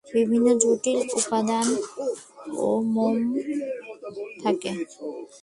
[0.07, 3.15] বিভিন্ন জটিল উপাদানও মোম
[4.41, 4.71] থাকে।